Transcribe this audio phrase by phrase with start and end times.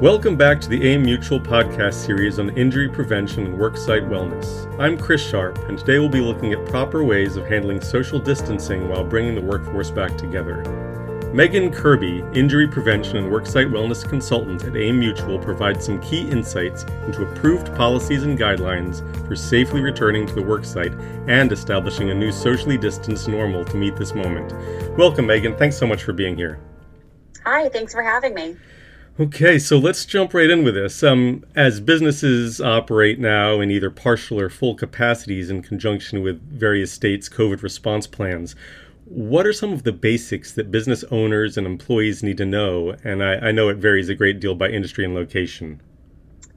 [0.00, 4.72] Welcome back to the AIM Mutual podcast series on injury prevention and worksite wellness.
[4.78, 8.88] I'm Chris Sharp, and today we'll be looking at proper ways of handling social distancing
[8.88, 10.62] while bringing the workforce back together.
[11.34, 16.84] Megan Kirby, injury prevention and worksite wellness consultant at AIM Mutual, provides some key insights
[17.06, 20.96] into approved policies and guidelines for safely returning to the worksite
[21.28, 24.52] and establishing a new socially distanced normal to meet this moment.
[24.96, 25.56] Welcome, Megan.
[25.56, 26.60] Thanks so much for being here.
[27.44, 28.56] Hi, thanks for having me.
[29.20, 31.02] Okay, so let's jump right in with this.
[31.02, 36.92] Um, as businesses operate now in either partial or full capacities in conjunction with various
[36.92, 38.54] states' COVID response plans,
[39.06, 42.94] what are some of the basics that business owners and employees need to know?
[43.02, 45.82] And I, I know it varies a great deal by industry and location.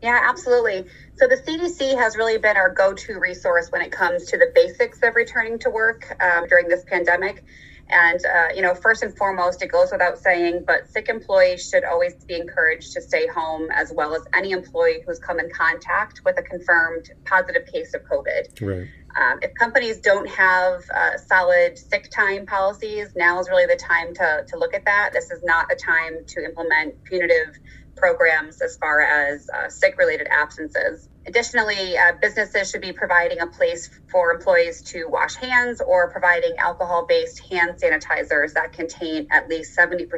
[0.00, 0.86] Yeah, absolutely.
[1.16, 4.50] So the CDC has really been our go to resource when it comes to the
[4.54, 7.44] basics of returning to work um, during this pandemic.
[7.88, 11.84] And, uh, you know, first and foremost, it goes without saying, but sick employees should
[11.84, 16.22] always be encouraged to stay home, as well as any employee who's come in contact
[16.24, 18.60] with a confirmed positive case of COVID.
[18.60, 18.88] Right.
[19.16, 24.12] Um, if companies don't have uh, solid sick time policies, now is really the time
[24.14, 25.10] to, to look at that.
[25.12, 27.56] This is not the time to implement punitive
[27.96, 31.08] programs as far as uh, sick related absences.
[31.26, 36.56] Additionally, uh, businesses should be providing a place for employees to wash hands or providing
[36.58, 40.08] alcohol based hand sanitizers that contain at least 70%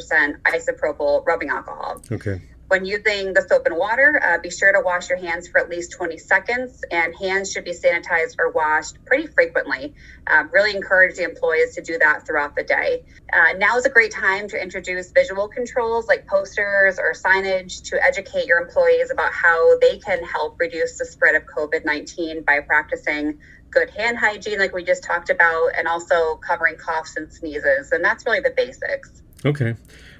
[0.42, 2.02] isopropyl rubbing alcohol.
[2.12, 2.40] Okay.
[2.69, 5.70] When using the soap and water, uh, be sure to wash your hands for at
[5.70, 9.94] least 20 seconds, and hands should be sanitized or washed pretty frequently.
[10.27, 13.05] Uh, really encourage the employees to do that throughout the day.
[13.33, 18.05] Uh, now is a great time to introduce visual controls like posters or signage to
[18.05, 22.60] educate your employees about how they can help reduce the spread of COVID 19 by
[22.60, 23.38] practicing
[23.70, 27.92] good hand hygiene, like we just talked about, and also covering coughs and sneezes.
[27.92, 29.22] And that's really the basics.
[29.44, 29.75] Okay.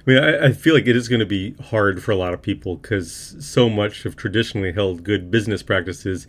[0.09, 2.33] I mean, I, I, feel like it is going to be hard for a lot
[2.33, 6.25] of people because so much of traditionally held good business practices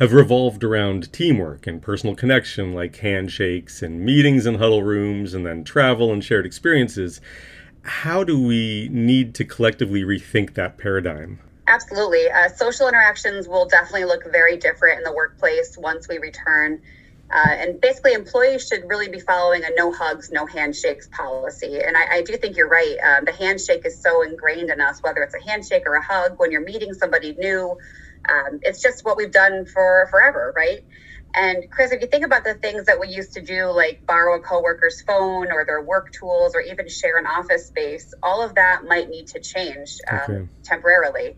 [0.00, 5.46] have revolved around teamwork and personal connection, like handshakes and meetings and huddle rooms, and
[5.46, 7.20] then travel and shared experiences.
[7.82, 11.38] How do we need to collectively rethink that paradigm?
[11.68, 12.28] Absolutely.
[12.28, 16.82] Uh, social interactions will definitely look very different in the workplace once we return.
[17.32, 21.80] Uh, and basically, employees should really be following a no hugs, no handshakes policy.
[21.80, 22.96] And I, I do think you're right.
[22.98, 26.38] Um, the handshake is so ingrained in us, whether it's a handshake or a hug,
[26.38, 27.76] when you're meeting somebody new,
[28.28, 30.84] um, it's just what we've done for forever, right?
[31.32, 34.36] And Chris, if you think about the things that we used to do, like borrow
[34.36, 38.56] a coworker's phone or their work tools, or even share an office space, all of
[38.56, 40.48] that might need to change um, okay.
[40.64, 41.36] temporarily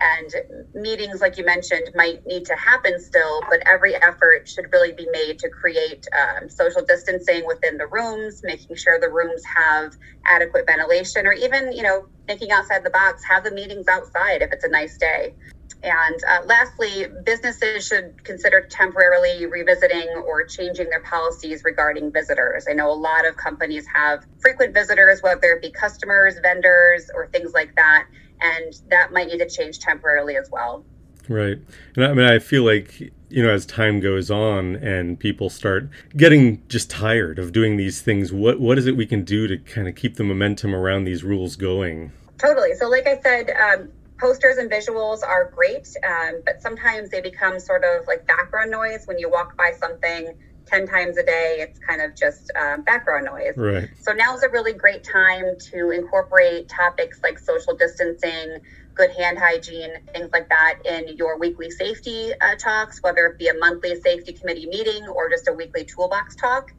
[0.00, 0.30] and
[0.74, 5.06] meetings like you mentioned might need to happen still but every effort should really be
[5.12, 9.92] made to create um, social distancing within the rooms making sure the rooms have
[10.26, 14.52] adequate ventilation or even you know thinking outside the box have the meetings outside if
[14.52, 15.34] it's a nice day
[15.82, 22.66] and uh, lastly, businesses should consider temporarily revisiting or changing their policies regarding visitors.
[22.68, 27.28] I know a lot of companies have frequent visitors, whether it be customers, vendors, or
[27.28, 28.04] things like that
[28.42, 30.84] and that might need to change temporarily as well.
[31.28, 31.58] Right.
[31.96, 35.88] And I mean, I feel like, you know, as time goes on and people start
[36.16, 39.56] getting just tired of doing these things, what, what is it we can do to
[39.58, 42.10] kind of keep the momentum around these rules going?
[42.38, 42.74] Totally.
[42.74, 47.60] So, like I said, um, posters and visuals are great, um, but sometimes they become
[47.60, 50.34] sort of like background noise when you walk by something
[50.70, 53.54] 10 times a day, it's kind of just um, background noise.
[53.56, 53.88] Right.
[54.00, 58.58] So now is a really great time to incorporate topics like social distancing,
[58.94, 63.48] good hand hygiene, things like that in your weekly safety uh, talks, whether it be
[63.48, 66.70] a monthly safety committee meeting or just a weekly toolbox talk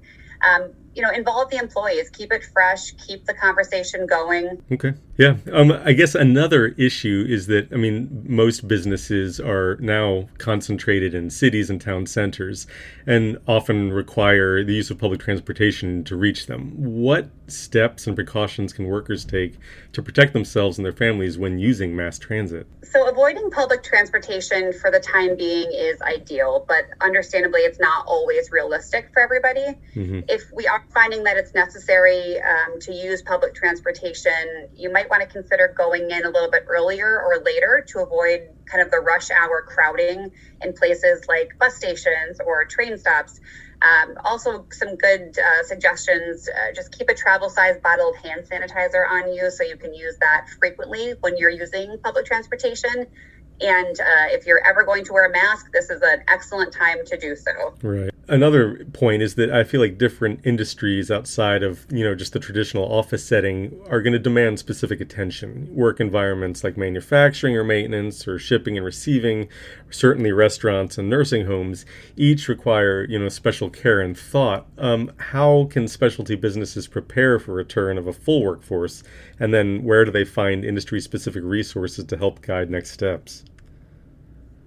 [0.44, 4.62] um, you know, involve the employees, keep it fresh, keep the conversation going.
[4.72, 4.94] Okay.
[5.18, 5.38] Yeah.
[5.54, 11.30] Um, I guess another issue is that, I mean, most businesses are now concentrated in
[11.30, 12.68] cities and town centers
[13.06, 16.74] and often require the use of public transportation to reach them.
[16.76, 19.58] What steps and precautions can workers take
[19.94, 22.68] to protect themselves and their families when using mass transit?
[22.84, 28.52] So, avoiding public transportation for the time being is ideal, but understandably, it's not always
[28.52, 29.78] realistic for everybody.
[29.96, 30.22] Mm-hmm.
[30.32, 35.22] If we are finding that it's necessary um, to use public transportation, you might want
[35.22, 39.00] to consider going in a little bit earlier or later to avoid kind of the
[39.00, 40.32] rush hour crowding
[40.62, 43.42] in places like bus stations or train stops.
[43.82, 48.46] Um, also, some good uh, suggestions uh, just keep a travel size bottle of hand
[48.50, 53.08] sanitizer on you so you can use that frequently when you're using public transportation.
[53.62, 57.06] And uh, if you're ever going to wear a mask, this is an excellent time
[57.06, 57.74] to do so.
[57.82, 58.12] Right.
[58.28, 62.40] Another point is that I feel like different industries outside of, you know, just the
[62.40, 65.68] traditional office setting are going to demand specific attention.
[65.76, 69.50] Work environments like manufacturing or maintenance or shipping and receiving,
[69.90, 71.86] certainly restaurants and nursing homes,
[72.16, 74.66] each require, you know, special care and thought.
[74.78, 79.04] Um, how can specialty businesses prepare for return of a full workforce?
[79.40, 83.44] And then where do they find industry specific resources to help guide next steps?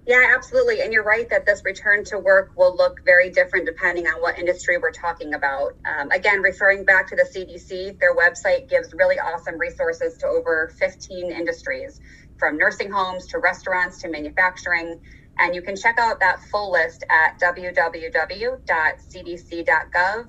[0.07, 0.81] Yeah, absolutely.
[0.81, 4.37] And you're right that this return to work will look very different depending on what
[4.37, 5.75] industry we're talking about.
[5.83, 10.71] Um, again, referring back to the CDC, their website gives really awesome resources to over
[10.77, 12.01] 15 industries,
[12.37, 14.99] from nursing homes to restaurants to manufacturing.
[15.39, 18.63] And you can check out that full list at www.cdc.gov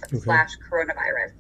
[0.05, 0.19] okay.
[0.19, 1.33] slash coronavirus.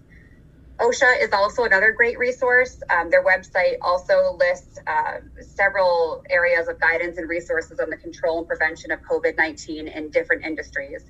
[0.78, 2.82] OSHA is also another great resource.
[2.90, 8.38] Um, their website also lists uh, several areas of guidance and resources on the control
[8.38, 11.02] and prevention of COVID 19 in different industries.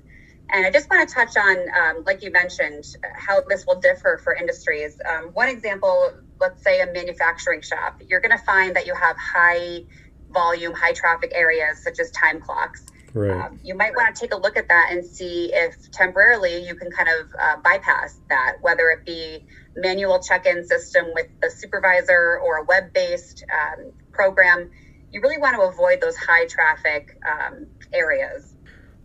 [0.49, 4.21] And I just want to touch on, um, like you mentioned, how this will differ
[4.23, 4.97] for industries.
[5.05, 9.17] Um, one example, let's say a manufacturing shop, you're going to find that you have
[9.17, 9.83] high
[10.31, 12.85] volume, high traffic areas such as time clocks.
[13.13, 13.45] Right.
[13.45, 16.75] Um, you might want to take a look at that and see if temporarily you
[16.75, 19.45] can kind of uh, bypass that, whether it be
[19.75, 24.69] manual check-in system with the supervisor or a web-based um, program.
[25.11, 28.53] You really want to avoid those high traffic um, areas.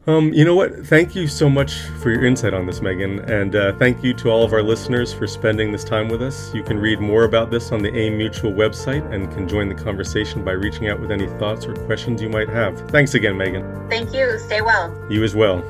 [0.06, 0.84] Um, you know what?
[0.86, 4.30] Thank you so much for your insight on this, Megan, and uh, thank you to
[4.30, 6.52] all of our listeners for spending this time with us.
[6.52, 9.76] You can read more about this on the AIM Mutual website and can join the
[9.76, 12.80] conversation by reaching out with any thoughts or questions you might have.
[12.90, 13.88] Thanks again, Megan.
[13.88, 14.40] Thank you.
[14.40, 14.92] Stay well.
[15.08, 15.62] You as well.